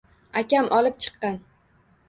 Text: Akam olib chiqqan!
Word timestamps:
Akam 0.41 0.71
olib 0.79 0.97
chiqqan! 1.05 1.39